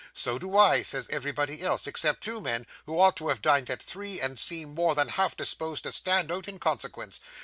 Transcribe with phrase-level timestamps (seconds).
[0.13, 3.83] "So do I," says everybody else, except two men who ought to have dined at
[3.83, 7.19] three and seem more than half disposed to stand out in consequence.